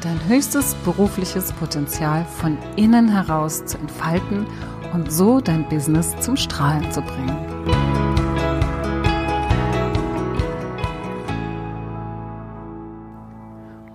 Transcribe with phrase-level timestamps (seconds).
[0.00, 4.46] dein höchstes berufliches Potenzial von innen heraus zu entfalten
[4.94, 7.36] und so dein Business zum Strahlen zu bringen.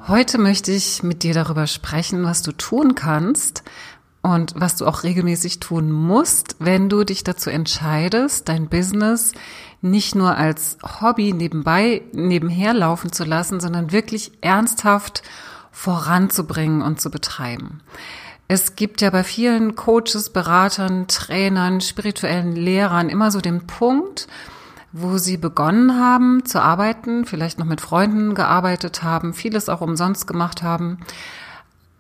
[0.08, 3.64] Heute möchte ich mit dir darüber sprechen, was du tun kannst
[4.22, 9.34] und was du auch regelmäßig tun musst, wenn du dich dazu entscheidest, dein Business
[9.82, 15.24] nicht nur als Hobby nebenbei, nebenher laufen zu lassen, sondern wirklich ernsthaft
[15.76, 17.82] voranzubringen und zu betreiben.
[18.48, 24.28] Es gibt ja bei vielen Coaches, Beratern, Trainern, spirituellen Lehrern immer so den Punkt,
[24.94, 30.28] wo sie begonnen haben zu arbeiten, vielleicht noch mit Freunden gearbeitet haben, vieles auch umsonst
[30.28, 31.00] gemacht haben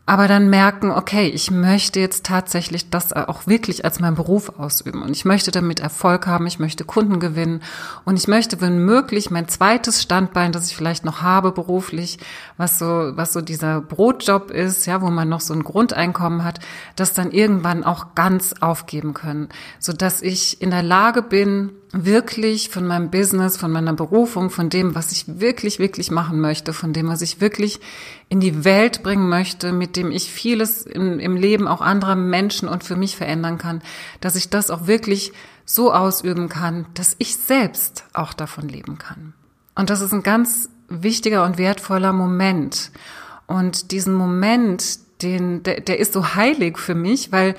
[0.07, 5.01] aber dann merken, okay, ich möchte jetzt tatsächlich das auch wirklich als meinen Beruf ausüben.
[5.01, 7.63] Und ich möchte damit Erfolg haben, ich möchte Kunden gewinnen.
[8.03, 12.19] Und ich möchte, wenn möglich, mein zweites Standbein, das ich vielleicht noch habe beruflich,
[12.55, 16.59] was so, was so dieser Brotjob ist, ja, wo man noch so ein Grundeinkommen hat,
[16.95, 21.71] das dann irgendwann auch ganz aufgeben können, so dass ich in der Lage bin,
[22.03, 26.73] wirklich von meinem Business, von meiner Berufung, von dem, was ich wirklich, wirklich machen möchte,
[26.73, 27.79] von dem, was ich wirklich
[28.27, 32.67] in die Welt bringen möchte, mit dem ich vieles in, im Leben auch anderer Menschen
[32.67, 33.81] und für mich verändern kann,
[34.19, 35.31] dass ich das auch wirklich
[35.63, 39.33] so ausüben kann, dass ich selbst auch davon leben kann.
[39.73, 42.91] Und das ist ein ganz wichtiger und wertvoller Moment.
[43.47, 47.55] Und diesen Moment, den, der, der ist so heilig für mich, weil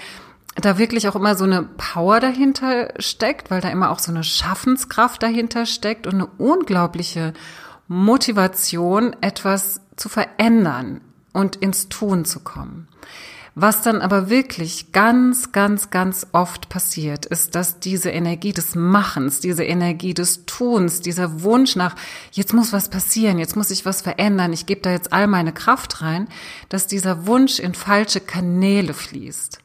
[0.56, 4.24] da wirklich auch immer so eine Power dahinter steckt, weil da immer auch so eine
[4.24, 7.34] Schaffenskraft dahinter steckt und eine unglaubliche
[7.88, 11.00] Motivation, etwas zu verändern
[11.32, 12.88] und ins Tun zu kommen.
[13.58, 19.40] Was dann aber wirklich ganz, ganz, ganz oft passiert, ist, dass diese Energie des Machens,
[19.40, 21.96] diese Energie des Tuns, dieser Wunsch nach,
[22.32, 25.54] jetzt muss was passieren, jetzt muss ich was verändern, ich gebe da jetzt all meine
[25.54, 26.28] Kraft rein,
[26.68, 29.58] dass dieser Wunsch in falsche Kanäle fließt.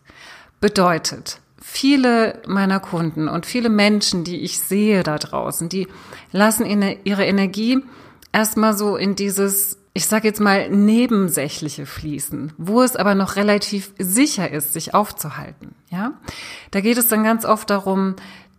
[0.62, 5.88] Bedeutet, viele meiner Kunden und viele Menschen, die ich sehe da draußen, die
[6.32, 6.66] lassen
[7.04, 7.84] ihre Energie
[8.32, 13.92] erstmal so in dieses, ich sage jetzt mal, nebensächliche fließen, wo es aber noch relativ
[13.98, 15.74] sicher ist, sich aufzuhalten.
[15.90, 16.14] Ja,
[16.70, 18.16] da geht es dann ganz oft darum,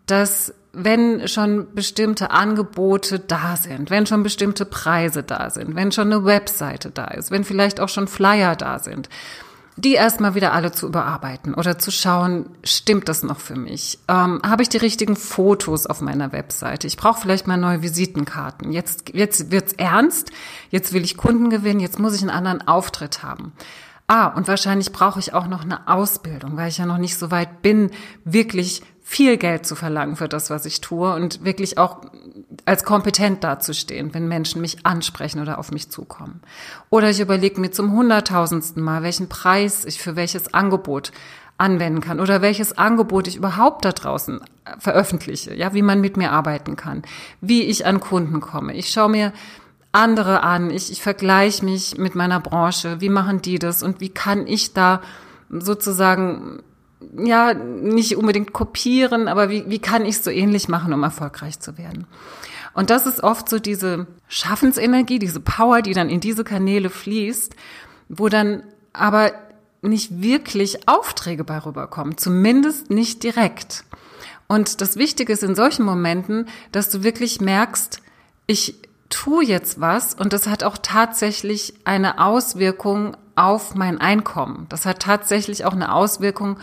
[0.07, 6.13] dass wenn schon bestimmte Angebote da sind, wenn schon bestimmte Preise da sind, wenn schon
[6.13, 9.09] eine Webseite da ist, wenn vielleicht auch schon Flyer da sind,
[9.77, 13.99] die erstmal wieder alle zu überarbeiten oder zu schauen, stimmt das noch für mich?
[14.09, 16.87] Ähm, Habe ich die richtigen Fotos auf meiner Webseite?
[16.87, 18.73] Ich brauche vielleicht mal neue Visitenkarten.
[18.73, 20.31] Jetzt, jetzt wird's ernst.
[20.71, 21.81] Jetzt will ich Kunden gewinnen.
[21.81, 23.53] Jetzt muss ich einen anderen Auftritt haben.
[24.09, 27.31] Ah, und wahrscheinlich brauche ich auch noch eine Ausbildung, weil ich ja noch nicht so
[27.31, 27.91] weit bin,
[28.25, 32.03] wirklich viel Geld zu verlangen für das, was ich tue und wirklich auch
[32.65, 36.41] als kompetent dazustehen, wenn Menschen mich ansprechen oder auf mich zukommen.
[36.89, 41.13] Oder ich überlege mir zum hunderttausendsten Mal, welchen Preis ich für welches Angebot
[41.59, 44.41] anwenden kann oder welches Angebot ich überhaupt da draußen
[44.79, 47.03] veröffentliche, ja, wie man mit mir arbeiten kann,
[47.41, 48.75] wie ich an Kunden komme.
[48.75, 49.33] Ich schaue mir
[49.93, 54.09] andere an, ich, ich vergleiche mich mit meiner Branche, wie machen die das und wie
[54.09, 55.03] kann ich da
[55.51, 56.63] sozusagen
[57.17, 61.61] ja, nicht unbedingt kopieren, aber wie, wie kann ich es so ähnlich machen, um erfolgreich
[61.61, 62.07] zu werden?
[62.75, 67.55] Und das ist oft so diese Schaffensenergie, diese Power, die dann in diese Kanäle fließt,
[68.09, 69.33] wo dann aber
[69.83, 73.85] nicht wirklich Aufträge bei rüberkommen, zumindest nicht direkt.
[74.47, 78.01] Und das Wichtige ist in solchen Momenten, dass du wirklich merkst,
[78.47, 78.77] ich
[79.09, 84.67] tue jetzt was und das hat auch tatsächlich eine Auswirkung auf mein Einkommen.
[84.69, 86.59] Das hat tatsächlich auch eine Auswirkung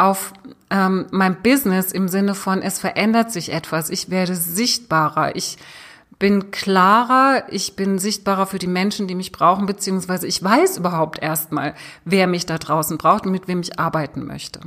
[0.00, 0.32] auf
[0.70, 5.58] ähm, mein Business im Sinne von, es verändert sich etwas, ich werde sichtbarer, ich
[6.18, 11.20] bin klarer, ich bin sichtbarer für die Menschen, die mich brauchen, beziehungsweise ich weiß überhaupt
[11.20, 11.74] erstmal,
[12.04, 14.60] wer mich da draußen braucht und mit wem ich arbeiten möchte.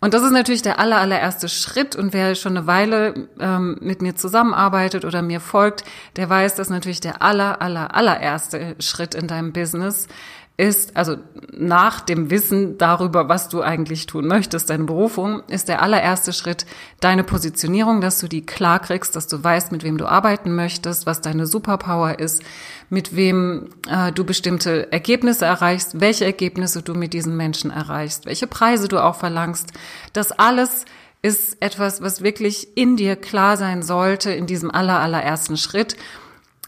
[0.00, 1.96] Und das ist natürlich der aller, allererste Schritt.
[1.96, 5.84] Und wer schon eine Weile ähm, mit mir zusammenarbeitet oder mir folgt,
[6.16, 10.06] der weiß, dass natürlich der aller, aller, allererste Schritt in deinem Business
[10.56, 11.16] ist, also
[11.52, 16.64] nach dem Wissen darüber, was du eigentlich tun möchtest, deine Berufung, ist der allererste Schritt
[17.00, 21.04] deine Positionierung, dass du die klar kriegst, dass du weißt, mit wem du arbeiten möchtest,
[21.04, 22.42] was deine Superpower ist,
[22.88, 28.46] mit wem äh, du bestimmte Ergebnisse erreichst, welche Ergebnisse du mit diesen Menschen erreichst, welche
[28.46, 29.72] Preise du auch verlangst.
[30.14, 30.86] Das alles
[31.20, 35.96] ist etwas, was wirklich in dir klar sein sollte in diesem aller, allerersten Schritt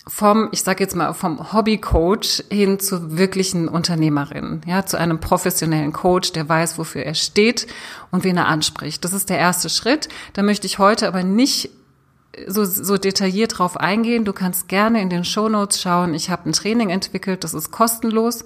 [0.09, 5.93] vom, ich sage jetzt mal, vom Hobbycoach hin zur wirklichen Unternehmerin, ja, zu einem professionellen
[5.93, 7.67] Coach, der weiß, wofür er steht
[8.11, 9.05] und wen er anspricht.
[9.05, 10.09] Das ist der erste Schritt.
[10.33, 11.71] Da möchte ich heute aber nicht
[12.47, 14.25] so, so detailliert drauf eingehen.
[14.25, 16.15] Du kannst gerne in den Show Notes schauen.
[16.15, 18.45] Ich habe ein Training entwickelt, das ist kostenlos.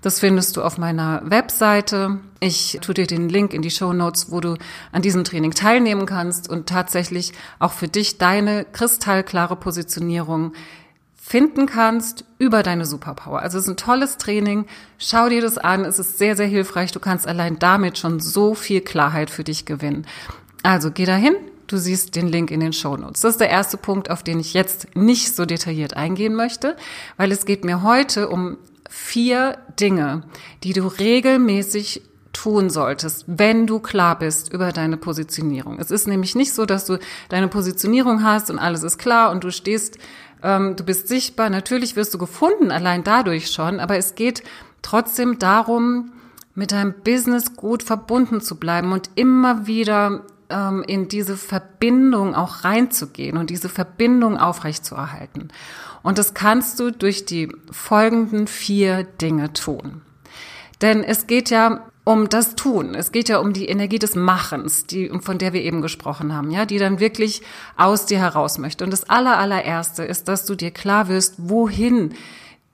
[0.00, 2.18] Das findest du auf meiner Webseite.
[2.40, 4.56] Ich tue dir den Link in die Show Notes, wo du
[4.92, 10.52] an diesem Training teilnehmen kannst und tatsächlich auch für dich deine kristallklare Positionierung
[11.26, 13.40] finden kannst über deine Superpower.
[13.40, 14.66] Also es ist ein tolles Training.
[14.98, 15.86] Schau dir das an.
[15.86, 16.92] Es ist sehr, sehr hilfreich.
[16.92, 20.06] Du kannst allein damit schon so viel Klarheit für dich gewinnen.
[20.62, 21.34] Also geh dahin.
[21.66, 23.22] Du siehst den Link in den Show Notes.
[23.22, 26.76] Das ist der erste Punkt, auf den ich jetzt nicht so detailliert eingehen möchte,
[27.16, 28.58] weil es geht mir heute um
[28.90, 30.24] vier Dinge,
[30.62, 32.02] die du regelmäßig
[32.34, 35.78] tun solltest, wenn du klar bist über deine Positionierung.
[35.78, 36.98] Es ist nämlich nicht so, dass du
[37.30, 39.98] deine Positionierung hast und alles ist klar und du stehst
[40.44, 44.44] ähm, du bist sichtbar, natürlich wirst du gefunden, allein dadurch schon, aber es geht
[44.82, 46.12] trotzdem darum,
[46.54, 52.62] mit deinem Business gut verbunden zu bleiben und immer wieder ähm, in diese Verbindung auch
[52.62, 55.48] reinzugehen und diese Verbindung aufrechtzuerhalten.
[56.02, 60.02] Und das kannst du durch die folgenden vier Dinge tun.
[60.82, 62.94] Denn es geht ja um das Tun.
[62.94, 66.50] Es geht ja um die Energie des Machens, die, von der wir eben gesprochen haben,
[66.50, 67.42] ja, die dann wirklich
[67.76, 68.84] aus dir heraus möchte.
[68.84, 72.14] Und das aller, allererste ist, dass du dir klar wirst, wohin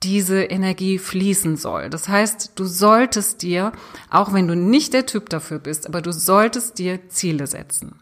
[0.03, 1.89] diese Energie fließen soll.
[1.89, 3.71] Das heißt, du solltest dir,
[4.09, 7.95] auch wenn du nicht der Typ dafür bist, aber du solltest dir Ziele setzen.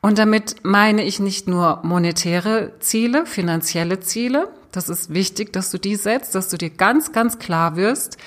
[0.00, 4.48] Und damit meine ich nicht nur monetäre Ziele, finanzielle Ziele.
[4.72, 8.18] Das ist wichtig, dass du die setzt, dass du dir ganz, ganz klar wirst,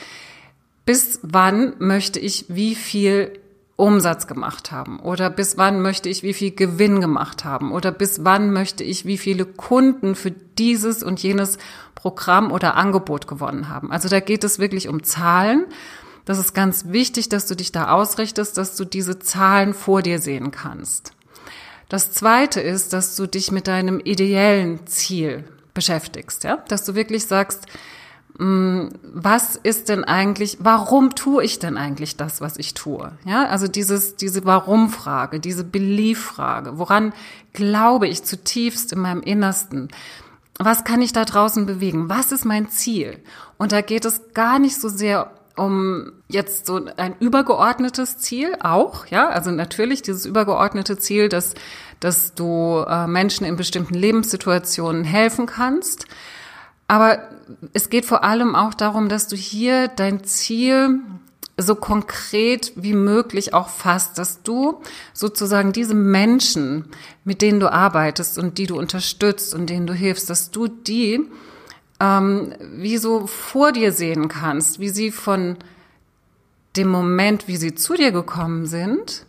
[0.86, 3.40] bis wann möchte ich wie viel
[3.78, 8.24] Umsatz gemacht haben oder bis wann möchte ich wie viel Gewinn gemacht haben oder bis
[8.24, 11.58] wann möchte ich wie viele Kunden für dieses und jenes
[11.94, 13.92] Programm oder Angebot gewonnen haben.
[13.92, 15.66] Also da geht es wirklich um Zahlen.
[16.24, 20.20] Das ist ganz wichtig, dass du dich da ausrichtest, dass du diese Zahlen vor dir
[20.20, 21.12] sehen kannst.
[21.90, 25.44] Das zweite ist, dass du dich mit deinem ideellen Ziel
[25.74, 27.66] beschäftigst, ja, dass du wirklich sagst,
[28.38, 33.14] was ist denn eigentlich, warum tue ich denn eigentlich das, was ich tue?
[33.26, 36.78] Ja, also dieses, diese Warum-Frage, diese Belief-Frage.
[36.78, 37.14] Woran
[37.54, 39.88] glaube ich zutiefst in meinem Innersten?
[40.58, 42.10] Was kann ich da draußen bewegen?
[42.10, 43.20] Was ist mein Ziel?
[43.58, 49.08] Und da geht es gar nicht so sehr um jetzt so ein übergeordnetes Ziel auch,
[49.08, 51.54] ja, also natürlich dieses übergeordnete Ziel, dass,
[52.02, 56.08] dass du äh, Menschen in bestimmten Lebenssituationen helfen kannst.
[56.88, 57.30] Aber
[57.74, 61.00] es geht vor allem auch darum, dass du hier dein Ziel
[61.58, 64.82] so konkret wie möglich auch fasst, dass du
[65.14, 66.86] sozusagen diese Menschen,
[67.24, 71.22] mit denen du arbeitest und die du unterstützt und denen du hilfst, dass du die
[72.00, 75.58] ähm, wie so vor dir sehen kannst, wie sie von
[76.76, 79.26] dem Moment, wie sie zu dir gekommen sind,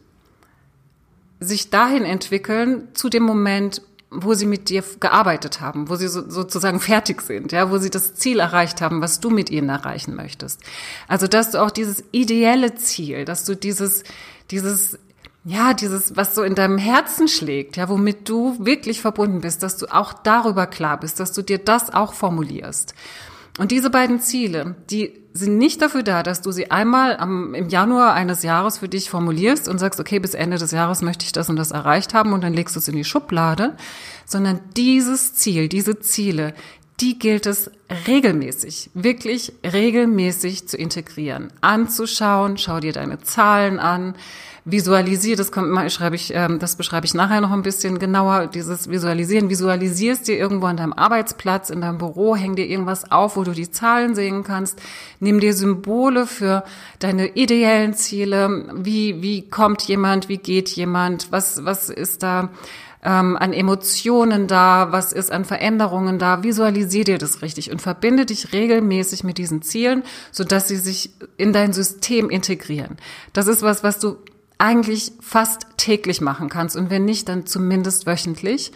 [1.39, 3.83] sich dahin entwickeln zu dem Moment,
[4.23, 7.91] wo sie mit dir gearbeitet haben, wo sie so, sozusagen fertig sind, ja, wo sie
[7.91, 10.61] das Ziel erreicht haben, was du mit ihnen erreichen möchtest.
[11.09, 14.03] Also, dass du auch dieses ideelle Ziel, dass du dieses,
[14.51, 14.99] dieses,
[15.45, 19.77] ja, dieses, was so in deinem Herzen schlägt, ja, womit du wirklich verbunden bist, dass
[19.77, 22.95] du auch darüber klar bist, dass du dir das auch formulierst.
[23.59, 27.69] Und diese beiden Ziele, die sind nicht dafür da, dass du sie einmal am, im
[27.69, 31.33] Januar eines Jahres für dich formulierst und sagst, okay, bis Ende des Jahres möchte ich
[31.33, 33.77] das und das erreicht haben und dann legst du es in die Schublade,
[34.25, 36.55] sondern dieses Ziel, diese Ziele,
[37.01, 37.71] die gilt es
[38.07, 44.15] regelmäßig, wirklich regelmäßig zu integrieren, anzuschauen, schau dir deine Zahlen an,
[44.67, 48.49] visualisier, das kommt mal, schreibe ich, ähm, das beschreibe ich nachher noch ein bisschen genauer,
[48.49, 53.37] dieses Visualisieren, visualisierst dir irgendwo an deinem Arbeitsplatz, in deinem Büro, häng dir irgendwas auf,
[53.37, 54.83] wo du die Zahlen sehen kannst,
[55.21, 56.65] nimm dir Symbole für
[56.99, 62.51] deine ideellen Ziele, wie, wie kommt jemand, wie geht jemand, was, was ist da,
[63.05, 68.27] ähm, an Emotionen da, was ist an Veränderungen da, visualisier dir das richtig und verbinde
[68.27, 72.97] dich regelmäßig mit diesen Zielen, sodass sie sich in dein System integrieren.
[73.33, 74.17] Das ist was, was du
[74.59, 78.73] eigentlich fast täglich machen kannst und wenn nicht, dann zumindest wöchentlich,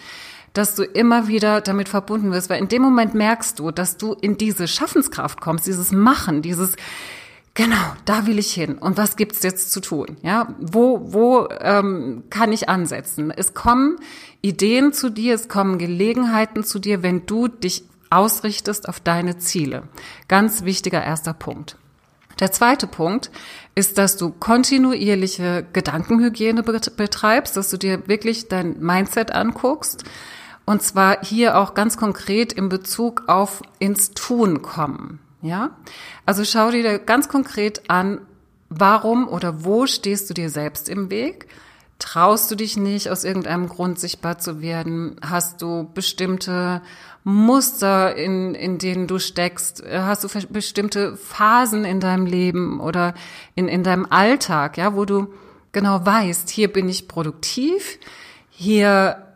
[0.53, 4.15] dass du immer wieder damit verbunden wirst, weil in dem Moment merkst du, dass du
[4.15, 6.77] in diese Schaffenskraft kommst, dieses Machen, dieses
[7.55, 8.79] Genau, da will ich hin.
[8.79, 10.17] Und was gibt's jetzt zu tun?
[10.23, 13.33] Ja, wo wo ähm, kann ich ansetzen?
[13.33, 13.97] Es kommen
[14.41, 19.83] Ideen zu dir, es kommen Gelegenheiten zu dir, wenn du dich ausrichtest auf deine Ziele.
[20.29, 21.77] Ganz wichtiger erster Punkt.
[22.39, 23.31] Der zweite Punkt
[23.75, 30.05] ist, dass du kontinuierliche Gedankenhygiene betreibst, dass du dir wirklich dein Mindset anguckst.
[30.65, 35.19] Und zwar hier auch ganz konkret in Bezug auf ins Tun kommen.
[35.43, 35.71] Ja?
[36.27, 38.21] Also schau dir ganz konkret an,
[38.69, 41.49] warum oder wo stehst du dir selbst im Weg?
[41.99, 45.17] Traust du dich nicht, aus irgendeinem Grund sichtbar zu werden?
[45.23, 46.81] Hast du bestimmte
[47.23, 49.83] Muster, in, in denen du steckst?
[49.91, 53.15] Hast du bestimmte Phasen in deinem Leben oder
[53.55, 55.33] in, in deinem Alltag, ja, wo du
[55.73, 57.99] genau weißt, hier bin ich produktiv,
[58.51, 59.27] hier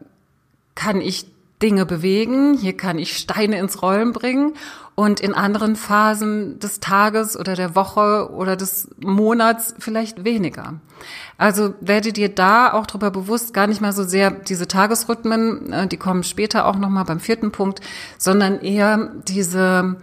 [0.75, 1.27] kann ich
[1.63, 4.55] Dinge bewegen, hier kann ich Steine ins Rollen bringen
[4.95, 10.75] und in anderen Phasen des Tages oder der Woche oder des Monats vielleicht weniger.
[11.37, 15.87] Also werde dir da auch darüber bewusst, gar nicht mal so sehr diese Tagesrhythmen, äh,
[15.89, 17.81] die kommen später auch nochmal beim vierten Punkt,
[18.19, 19.97] sondern eher diese,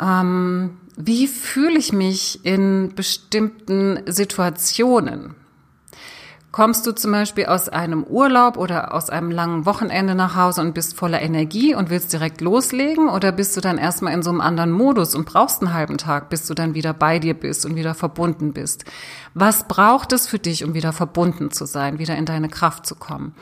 [0.00, 5.34] ähm, wie fühle ich mich in bestimmten Situationen?
[6.56, 10.72] Kommst du zum Beispiel aus einem Urlaub oder aus einem langen Wochenende nach Hause und
[10.72, 13.10] bist voller Energie und willst direkt loslegen?
[13.10, 16.30] Oder bist du dann erstmal in so einem anderen Modus und brauchst einen halben Tag,
[16.30, 18.86] bis du dann wieder bei dir bist und wieder verbunden bist?
[19.34, 22.94] Was braucht es für dich, um wieder verbunden zu sein, wieder in deine Kraft zu
[22.94, 23.34] kommen?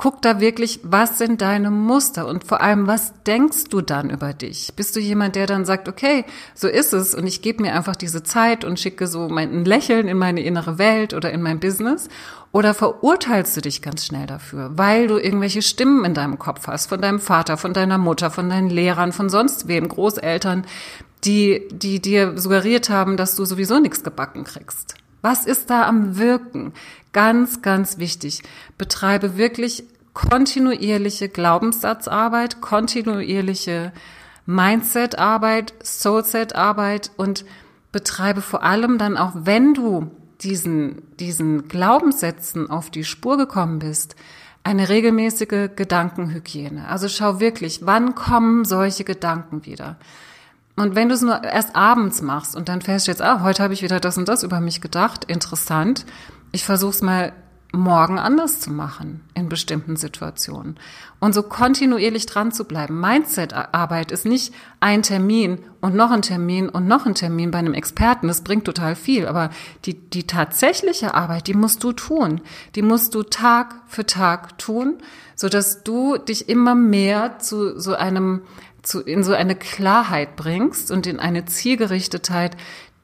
[0.00, 4.32] Guck da wirklich, was sind deine Muster und vor allem, was denkst du dann über
[4.32, 4.72] dich?
[4.76, 6.24] Bist du jemand, der dann sagt, okay,
[6.54, 10.06] so ist es und ich gebe mir einfach diese Zeit und schicke so mein Lächeln
[10.06, 12.08] in meine innere Welt oder in mein Business?
[12.52, 16.86] Oder verurteilst du dich ganz schnell dafür, weil du irgendwelche Stimmen in deinem Kopf hast,
[16.86, 20.64] von deinem Vater, von deiner Mutter, von deinen Lehrern, von sonst wem, Großeltern,
[21.24, 24.94] die, die dir suggeriert haben, dass du sowieso nichts gebacken kriegst?
[25.22, 26.72] Was ist da am Wirken?
[27.18, 28.44] Ganz, ganz wichtig.
[28.78, 29.82] Betreibe wirklich
[30.14, 33.90] kontinuierliche Glaubenssatzarbeit, kontinuierliche
[34.46, 37.44] Mindset-Arbeit, Soulset-Arbeit und
[37.90, 44.14] betreibe vor allem dann auch, wenn du diesen, diesen Glaubenssätzen auf die Spur gekommen bist,
[44.62, 46.86] eine regelmäßige Gedankenhygiene.
[46.86, 49.96] Also schau wirklich, wann kommen solche Gedanken wieder?
[50.76, 53.82] Und wenn du es nur erst abends machst und dann feststellst, ah, heute habe ich
[53.82, 56.06] wieder das und das über mich gedacht, interessant,
[56.52, 57.32] ich versuche es mal
[57.72, 60.78] morgen anders zu machen in bestimmten Situationen.
[61.20, 62.98] Und so kontinuierlich dran zu bleiben.
[62.98, 67.74] Mindset-Arbeit ist nicht ein Termin und noch ein Termin und noch ein Termin bei einem
[67.74, 68.28] Experten.
[68.28, 69.26] Das bringt total viel.
[69.26, 69.50] Aber
[69.84, 72.40] die, die tatsächliche Arbeit, die musst du tun.
[72.74, 74.96] Die musst du Tag für Tag tun,
[75.34, 78.42] sodass du dich immer mehr zu so einem
[78.82, 82.56] zu, in so eine Klarheit bringst und in eine Zielgerichtetheit,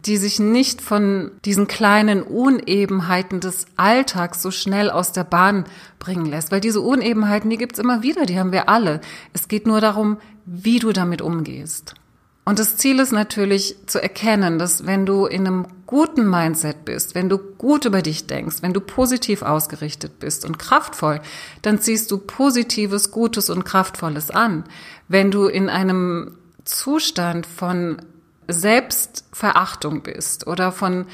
[0.07, 5.65] die sich nicht von diesen kleinen Unebenheiten des Alltags so schnell aus der Bahn
[5.99, 6.53] bringen lässt.
[6.53, 9.01] Weil diese Unebenheiten, die gibt's immer wieder, die haben wir alle.
[9.33, 11.95] Es geht nur darum, wie du damit umgehst.
[12.45, 17.15] Und das Ziel ist natürlich zu erkennen, dass wenn du in einem guten Mindset bist,
[17.15, 21.21] wenn du gut über dich denkst, wenn du positiv ausgerichtet bist und kraftvoll,
[21.63, 24.65] dann ziehst du Positives, Gutes und Kraftvolles an.
[25.09, 28.03] Wenn du in einem Zustand von
[28.49, 31.07] Selbstverachtung bist oder von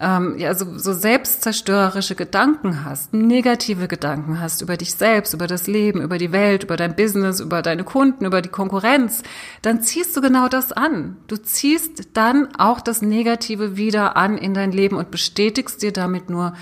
[0.00, 5.66] ähm, ja, so, so selbstzerstörerische Gedanken hast, negative Gedanken hast über dich selbst, über das
[5.66, 9.22] Leben, über die Welt, über dein Business, über deine Kunden, über die Konkurrenz,
[9.60, 11.16] dann ziehst du genau das an.
[11.26, 16.30] Du ziehst dann auch das Negative wieder an in dein Leben und bestätigst dir damit
[16.30, 16.54] nur,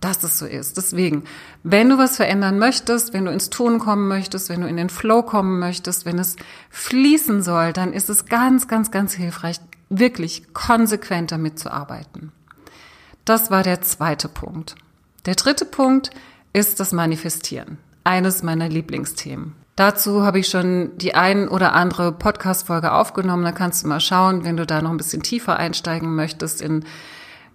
[0.00, 0.76] dass es so ist.
[0.76, 1.24] Deswegen,
[1.62, 4.90] wenn du was verändern möchtest, wenn du ins Tun kommen möchtest, wenn du in den
[4.90, 6.36] Flow kommen möchtest, wenn es
[6.70, 12.32] fließen soll, dann ist es ganz, ganz, ganz hilfreich, wirklich konsequent damit zu arbeiten.
[13.24, 14.76] Das war der zweite Punkt.
[15.26, 16.10] Der dritte Punkt
[16.52, 17.78] ist das Manifestieren.
[18.04, 19.54] Eines meiner Lieblingsthemen.
[19.76, 23.44] Dazu habe ich schon die ein oder andere Podcast-Folge aufgenommen.
[23.44, 26.84] Da kannst du mal schauen, wenn du da noch ein bisschen tiefer einsteigen möchtest in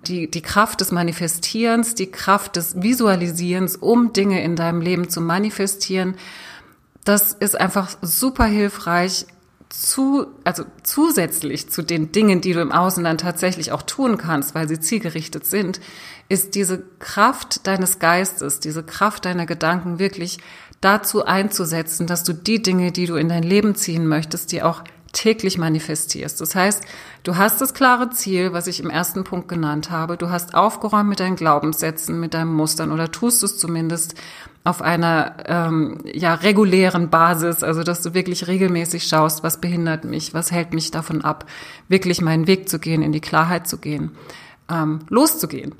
[0.07, 5.22] die, die Kraft des Manifestierens, die Kraft des Visualisierens, um Dinge in deinem Leben zu
[5.22, 6.15] manifestieren.
[7.03, 9.25] Das ist einfach super hilfreich,
[9.74, 14.53] zu, also zusätzlich zu den Dingen, die du im Außen dann tatsächlich auch tun kannst,
[14.53, 15.81] weil sie zielgerichtet sind,
[16.29, 20.38] ist diese Kraft deines Geistes, diese Kraft deiner Gedanken wirklich
[20.79, 24.83] dazu einzusetzen, dass du die Dinge, die du in dein Leben ziehen möchtest, die auch
[25.12, 26.39] täglich manifestierst.
[26.39, 26.83] Das heißt,
[27.24, 30.18] Du hast das klare Ziel, was ich im ersten Punkt genannt habe.
[30.18, 34.15] Du hast aufgeräumt mit deinen Glaubenssätzen, mit deinen Mustern oder tust es zumindest
[34.65, 40.34] auf einer ähm, ja regulären Basis, also dass du wirklich regelmäßig schaust, was behindert mich,
[40.34, 41.46] was hält mich davon ab,
[41.88, 44.12] wirklich meinen Weg zu gehen, in die Klarheit zu gehen,
[44.70, 45.75] ähm, loszugehen.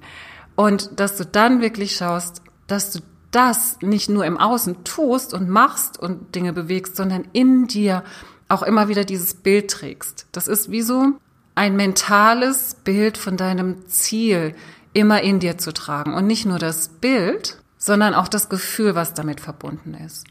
[0.56, 3.00] Und dass du dann wirklich schaust, dass du
[3.32, 8.04] das nicht nur im Außen tust und machst und Dinge bewegst, sondern in dir
[8.48, 10.28] auch immer wieder dieses Bild trägst.
[10.32, 11.14] Das ist wie so
[11.56, 14.56] ein mentales Bild von deinem Ziel
[14.94, 16.14] immer in dir zu tragen.
[16.14, 20.26] Und nicht nur das Bild, sondern auch das Gefühl, was damit verbunden ist.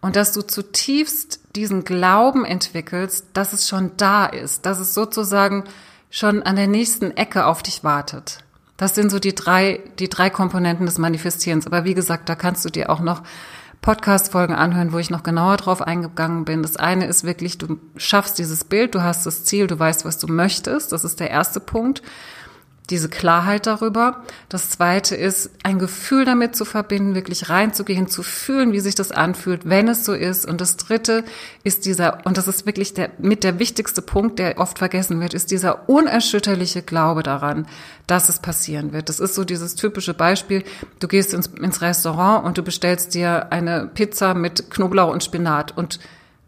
[0.00, 5.64] Und dass du zutiefst diesen Glauben entwickelst, dass es schon da ist, dass es sozusagen
[6.10, 8.38] schon an der nächsten Ecke auf dich wartet.
[8.76, 11.66] Das sind so die drei, die drei Komponenten des Manifestierens.
[11.66, 13.22] Aber wie gesagt, da kannst du dir auch noch
[13.82, 16.62] Podcast-Folgen anhören, wo ich noch genauer drauf eingegangen bin.
[16.62, 20.18] Das eine ist wirklich, du schaffst dieses Bild, du hast das Ziel, du weißt, was
[20.18, 20.92] du möchtest.
[20.92, 22.00] Das ist der erste Punkt
[22.90, 24.22] diese Klarheit darüber.
[24.48, 29.12] Das zweite ist, ein Gefühl damit zu verbinden, wirklich reinzugehen, zu fühlen, wie sich das
[29.12, 30.46] anfühlt, wenn es so ist.
[30.46, 31.24] Und das dritte
[31.62, 35.32] ist dieser, und das ist wirklich der, mit der wichtigste Punkt, der oft vergessen wird,
[35.32, 37.66] ist dieser unerschütterliche Glaube daran,
[38.06, 39.08] dass es passieren wird.
[39.08, 40.64] Das ist so dieses typische Beispiel.
[40.98, 45.76] Du gehst ins, ins Restaurant und du bestellst dir eine Pizza mit Knoblauch und Spinat
[45.76, 46.00] und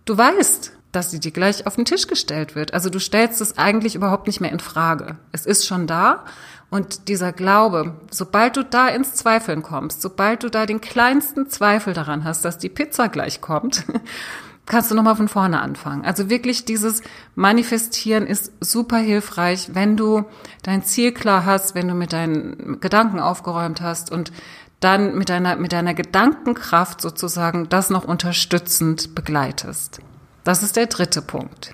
[0.04, 2.74] du weißt, dass sie dir gleich auf den Tisch gestellt wird.
[2.74, 5.16] Also du stellst es eigentlich überhaupt nicht mehr in Frage.
[5.32, 6.24] Es ist schon da
[6.70, 11.94] und dieser Glaube, sobald du da ins Zweifeln kommst, sobald du da den kleinsten Zweifel
[11.94, 13.84] daran hast, dass die Pizza gleich kommt,
[14.66, 16.04] kannst du nochmal von vorne anfangen.
[16.04, 17.02] Also wirklich dieses
[17.34, 20.24] Manifestieren ist super hilfreich, wenn du
[20.62, 24.32] dein Ziel klar hast, wenn du mit deinen Gedanken aufgeräumt hast und
[24.80, 30.00] dann mit deiner, mit deiner Gedankenkraft sozusagen das noch unterstützend begleitest.
[30.44, 31.72] Das ist der dritte Punkt.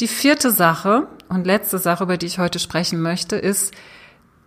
[0.00, 3.74] Die vierte Sache und letzte Sache, über die ich heute sprechen möchte, ist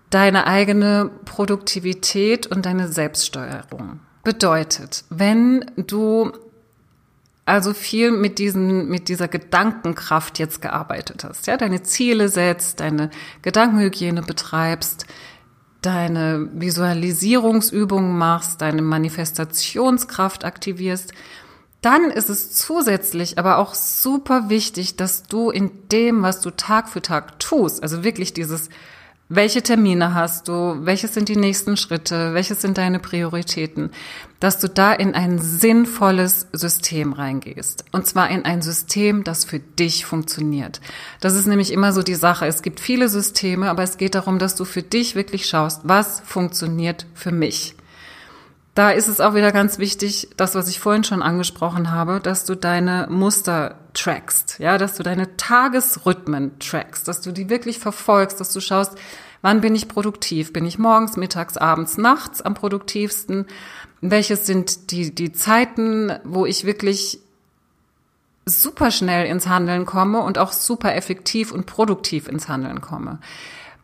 [0.09, 3.99] deine eigene Produktivität und deine Selbststeuerung.
[4.23, 6.31] Bedeutet, wenn du
[7.45, 13.11] also viel mit diesen, mit dieser Gedankenkraft jetzt gearbeitet hast, ja, deine Ziele setzt, deine
[13.43, 15.05] Gedankenhygiene betreibst,
[15.81, 21.13] deine Visualisierungsübungen machst, deine Manifestationskraft aktivierst,
[21.85, 26.89] dann ist es zusätzlich aber auch super wichtig, dass du in dem, was du Tag
[26.89, 28.69] für Tag tust, also wirklich dieses,
[29.29, 33.91] welche Termine hast du, welches sind die nächsten Schritte, welches sind deine Prioritäten,
[34.39, 37.85] dass du da in ein sinnvolles System reingehst.
[37.91, 40.81] Und zwar in ein System, das für dich funktioniert.
[41.21, 42.45] Das ist nämlich immer so die Sache.
[42.45, 46.19] Es gibt viele Systeme, aber es geht darum, dass du für dich wirklich schaust, was
[46.19, 47.75] funktioniert für mich.
[48.75, 52.43] Da ist es auch wieder ganz wichtig, das, was ich vorhin schon angesprochen habe, dass
[52.43, 58.41] du deine Muster trackst, ja, dass du deine Tagesrhythmen trackst, dass du die wirklich verfolgst,
[58.41, 58.97] dass du schaust,
[59.41, 60.51] wann bin ich produktiv?
[60.51, 63.45] Bin ich morgens, mittags, abends, nachts am produktivsten?
[64.01, 67.19] Welches sind die, die Zeiten, wo ich wirklich
[68.45, 73.19] super schnell ins Handeln komme und auch super effektiv und produktiv ins Handeln komme?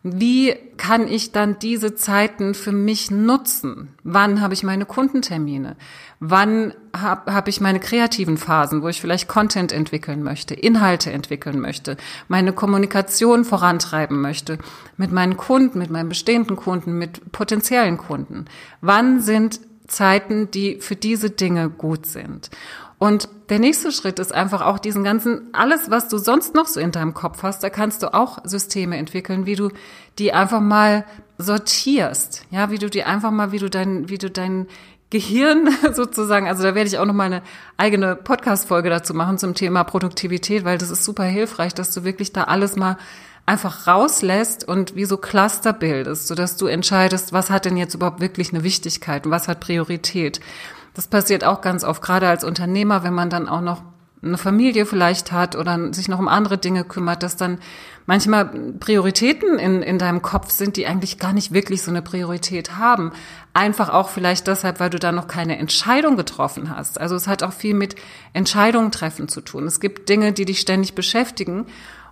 [0.04, 3.90] Wie kann ich dann diese Zeiten für mich nutzen?
[4.04, 5.76] Wann habe ich meine Kundentermine?
[6.20, 11.60] Wann habe hab ich meine kreativen Phasen, wo ich vielleicht Content entwickeln möchte, Inhalte entwickeln
[11.60, 14.58] möchte, meine Kommunikation vorantreiben möchte
[14.98, 18.46] mit meinen Kunden, mit meinen bestehenden Kunden, mit potenziellen Kunden?
[18.82, 22.50] Wann sind Zeiten, die für diese Dinge gut sind?
[23.02, 26.80] Und der nächste Schritt ist einfach auch diesen ganzen, alles, was du sonst noch so
[26.80, 29.72] in deinem Kopf hast, da kannst du auch Systeme entwickeln, wie du
[30.20, 31.04] die einfach mal
[31.40, 32.46] sortierst.
[32.52, 34.68] Ja, wie du die einfach mal, wie du dein, wie du dein
[35.10, 37.42] Gehirn sozusagen, also da werde ich auch noch mal eine
[37.76, 42.34] eigene Podcast-Folge dazu machen zum Thema Produktivität, weil das ist super hilfreich, dass du wirklich
[42.34, 42.98] da alles mal
[43.48, 48.22] einfach rauslässt und wie so Cluster bildest, sodass du entscheidest, was hat denn jetzt überhaupt
[48.22, 50.40] wirklich eine Wichtigkeit und was hat Priorität.
[50.94, 53.82] Das passiert auch ganz oft, gerade als Unternehmer, wenn man dann auch noch
[54.24, 57.58] eine Familie vielleicht hat oder sich noch um andere Dinge kümmert, dass dann
[58.06, 58.46] manchmal
[58.80, 63.14] Prioritäten in, in deinem Kopf sind, die eigentlich gar nicht wirklich so eine Priorität haben.
[63.54, 67.00] Einfach auch vielleicht deshalb, weil du da noch keine Entscheidung getroffen hast.
[67.00, 67.96] Also es hat auch viel mit
[68.34, 69.66] Entscheidungen treffen zu tun.
[69.66, 71.66] Es gibt Dinge, die dich ständig beschäftigen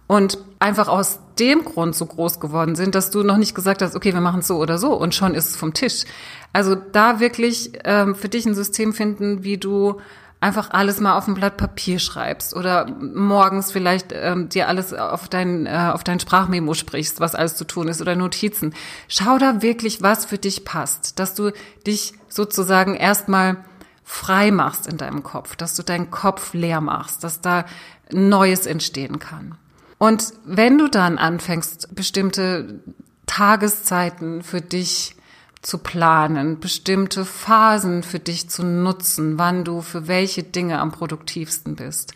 [0.07, 3.95] und einfach aus dem Grund so groß geworden sind, dass du noch nicht gesagt hast,
[3.95, 6.05] okay, wir machen es so oder so und schon ist es vom Tisch.
[6.53, 9.99] Also da wirklich ähm, für dich ein System finden, wie du
[10.41, 15.27] einfach alles mal auf ein Blatt Papier schreibst oder morgens vielleicht ähm, dir alles auf
[15.27, 18.73] dein äh, auf dein Sprachmemo sprichst, was alles zu tun ist oder Notizen.
[19.07, 21.51] Schau da wirklich, was für dich passt, dass du
[21.85, 23.57] dich sozusagen erstmal
[24.03, 27.65] frei machst in deinem Kopf, dass du deinen Kopf leer machst, dass da
[28.11, 29.55] Neues entstehen kann.
[29.99, 32.79] Und wenn du dann anfängst, bestimmte
[33.27, 35.15] Tageszeiten für dich
[35.61, 41.75] zu planen, bestimmte Phasen für dich zu nutzen, wann du für welche Dinge am produktivsten
[41.75, 42.13] bist,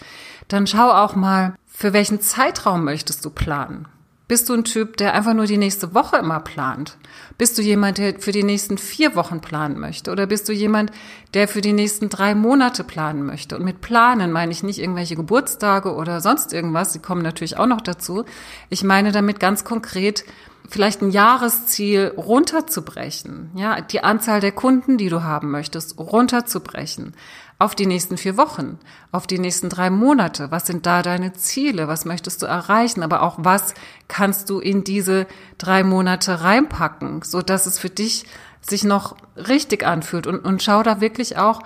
[0.47, 3.87] dann schau auch mal, für welchen Zeitraum möchtest du planen?
[4.29, 6.97] Bist du ein Typ, der einfach nur die nächste Woche immer plant?
[7.37, 10.11] Bist du jemand, der für die nächsten vier Wochen planen möchte?
[10.11, 10.91] Oder bist du jemand,
[11.33, 13.57] der für die nächsten drei Monate planen möchte?
[13.57, 16.93] Und mit planen meine ich nicht irgendwelche Geburtstage oder sonst irgendwas.
[16.93, 18.23] Sie kommen natürlich auch noch dazu.
[18.69, 20.23] Ich meine damit ganz konkret,
[20.69, 27.13] vielleicht ein Jahresziel runterzubrechen, ja, die Anzahl der Kunden, die du haben möchtest, runterzubrechen
[27.59, 28.79] auf die nächsten vier Wochen,
[29.11, 30.51] auf die nächsten drei Monate.
[30.51, 31.87] Was sind da deine Ziele?
[31.87, 33.03] Was möchtest du erreichen?
[33.03, 33.73] Aber auch was
[34.07, 38.25] kannst du in diese drei Monate reinpacken, so dass es für dich
[38.59, 41.61] sich noch richtig anfühlt und, und schau da wirklich auch,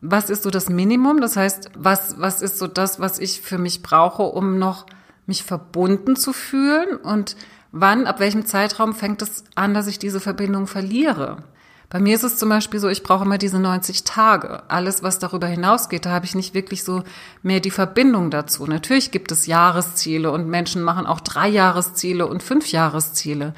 [0.00, 1.20] was ist so das Minimum?
[1.20, 4.86] Das heißt, was, was ist so das, was ich für mich brauche, um noch
[5.26, 7.36] mich verbunden zu fühlen und
[7.80, 11.44] wann, ab welchem Zeitraum fängt es an, dass ich diese Verbindung verliere?
[11.88, 14.62] Bei mir ist es zum Beispiel so, ich brauche immer diese 90 Tage.
[14.68, 17.04] Alles, was darüber hinausgeht, da habe ich nicht wirklich so
[17.42, 18.66] mehr die Verbindung dazu.
[18.66, 23.54] Natürlich gibt es Jahresziele und Menschen machen auch drei Jahresziele und fünf Jahresziele.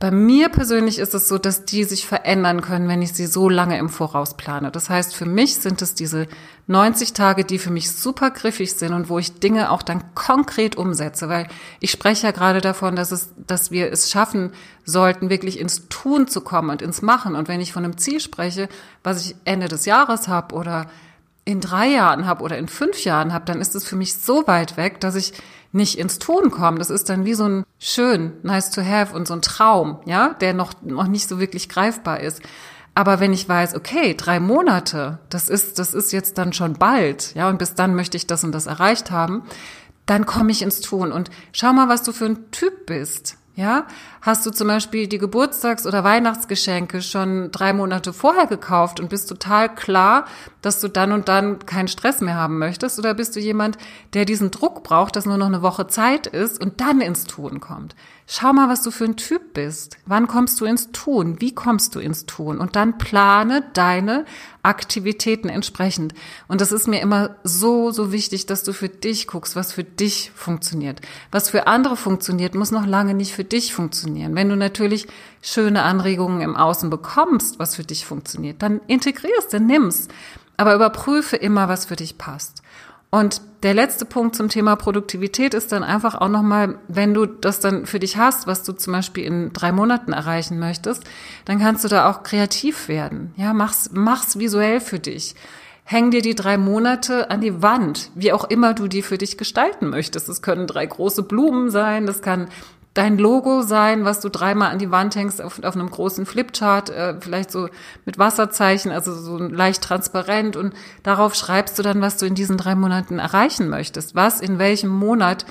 [0.00, 3.50] Bei mir persönlich ist es so, dass die sich verändern können, wenn ich sie so
[3.50, 4.70] lange im Voraus plane.
[4.70, 6.26] Das heißt, für mich sind es diese
[6.68, 10.76] 90 Tage, die für mich super griffig sind und wo ich Dinge auch dann konkret
[10.76, 11.48] umsetze, weil
[11.80, 14.52] ich spreche ja gerade davon, dass es, dass wir es schaffen
[14.86, 17.36] sollten, wirklich ins Tun zu kommen und ins Machen.
[17.36, 18.70] Und wenn ich von einem Ziel spreche,
[19.04, 20.86] was ich Ende des Jahres habe oder
[21.50, 24.46] in drei Jahren habe oder in fünf Jahren habe, dann ist es für mich so
[24.46, 25.32] weit weg, dass ich
[25.72, 26.78] nicht ins Tun komme.
[26.78, 30.34] Das ist dann wie so ein schön, nice to have und so ein Traum, ja,
[30.40, 32.42] der noch, noch nicht so wirklich greifbar ist.
[32.94, 37.34] Aber wenn ich weiß, okay, drei Monate, das ist, das ist jetzt dann schon bald,
[37.34, 39.42] ja, und bis dann möchte ich das und das erreicht haben,
[40.06, 43.36] dann komme ich ins Tun und schau mal, was du für ein Typ bist.
[43.54, 43.86] Ja,
[44.20, 49.28] hast du zum Beispiel die Geburtstags- oder Weihnachtsgeschenke schon drei Monate vorher gekauft und bist
[49.28, 50.26] total klar,
[50.62, 52.98] dass du dann und dann keinen Stress mehr haben möchtest?
[52.98, 53.78] Oder bist du jemand,
[54.14, 57.60] der diesen Druck braucht, dass nur noch eine Woche Zeit ist und dann ins Tun
[57.60, 57.94] kommt?
[58.32, 59.98] Schau mal, was du für ein Typ bist.
[60.06, 61.40] Wann kommst du ins Tun?
[61.40, 62.58] Wie kommst du ins Tun?
[62.58, 64.24] Und dann plane deine
[64.62, 66.14] Aktivitäten entsprechend.
[66.46, 69.82] Und das ist mir immer so, so wichtig, dass du für dich guckst, was für
[69.82, 71.00] dich funktioniert.
[71.32, 74.09] Was für andere funktioniert, muss noch lange nicht für dich funktionieren.
[74.14, 75.06] Wenn du natürlich
[75.42, 80.08] schöne Anregungen im Außen bekommst, was für dich funktioniert, dann integrierst, dann nimm's.
[80.56, 82.62] Aber überprüfe immer, was für dich passt.
[83.10, 87.58] Und der letzte Punkt zum Thema Produktivität ist dann einfach auch nochmal, wenn du das
[87.58, 91.02] dann für dich hast, was du zum Beispiel in drei Monaten erreichen möchtest,
[91.44, 93.34] dann kannst du da auch kreativ werden.
[93.36, 95.34] Ja, mach's, mach's visuell für dich.
[95.84, 99.36] Häng dir die drei Monate an die Wand, wie auch immer du die für dich
[99.36, 100.28] gestalten möchtest.
[100.28, 102.46] Es können drei große Blumen sein, das kann
[102.94, 106.90] dein Logo sein, was du dreimal an die Wand hängst auf, auf einem großen Flipchart,
[106.90, 107.68] äh, vielleicht so
[108.04, 112.56] mit Wasserzeichen, also so leicht transparent und darauf schreibst du dann, was du in diesen
[112.56, 115.46] drei Monaten erreichen möchtest, was in welchem Monat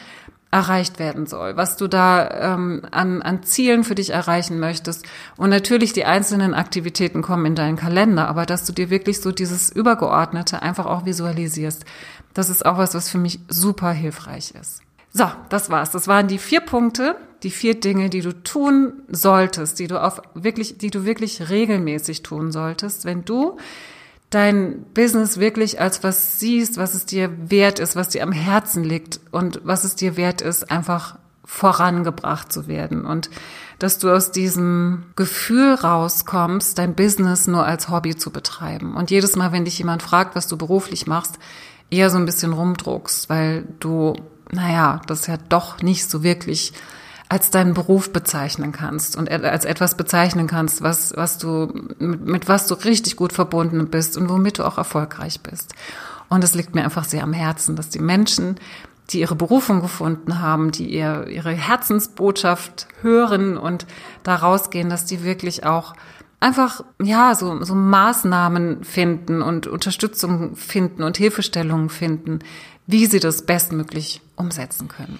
[0.52, 5.06] erreicht werden soll, was du da ähm, an, an Zielen für dich erreichen möchtest.
[5.38, 9.32] Und natürlich die einzelnen Aktivitäten kommen in deinen Kalender, aber dass du dir wirklich so
[9.32, 11.86] dieses Übergeordnete einfach auch visualisierst,
[12.34, 14.82] das ist auch was, was für mich super hilfreich ist.
[15.14, 15.92] So, das war's.
[15.92, 20.22] Das waren die vier Punkte, die vier Dinge, die du tun solltest, die du auf
[20.34, 23.58] wirklich, die du wirklich regelmäßig tun solltest, wenn du
[24.30, 28.84] dein Business wirklich als was siehst, was es dir wert ist, was dir am Herzen
[28.84, 33.32] liegt und was es dir wert ist, einfach vorangebracht zu werden und
[33.80, 38.96] dass du aus diesem Gefühl rauskommst, dein Business nur als Hobby zu betreiben.
[38.96, 41.40] Und jedes Mal, wenn dich jemand fragt, was du beruflich machst,
[41.90, 44.14] eher so ein bisschen rumdruckst, weil du
[44.52, 46.74] naja, das ja doch nicht so wirklich
[47.30, 52.48] als deinen Beruf bezeichnen kannst und als etwas bezeichnen kannst, was, was du, mit, mit
[52.48, 55.76] was du richtig gut verbunden bist und womit du auch erfolgreich bist.
[56.28, 58.56] Und es liegt mir einfach sehr am Herzen, dass die Menschen,
[59.12, 63.86] die ihre Berufung gefunden haben, die ihr, ihre Herzensbotschaft hören und
[64.24, 65.94] da rausgehen, dass die wirklich auch
[66.40, 72.40] einfach, ja, so, so Maßnahmen finden und Unterstützung finden und Hilfestellungen finden,
[72.88, 75.20] wie sie das bestmöglich umsetzen können.